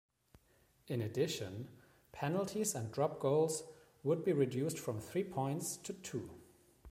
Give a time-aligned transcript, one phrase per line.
[0.87, 1.67] In addition,
[2.11, 3.61] penalties and drop goals
[4.01, 6.27] would be reduced from three points to two.